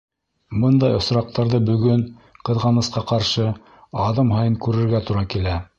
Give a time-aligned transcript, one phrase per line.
[0.61, 2.03] Бындай осраҡтарҙы бөгөн,
[2.49, 3.49] ҡыҙғанысҡа ҡаршы,
[4.09, 5.61] аҙым һайын күрергә тура килә.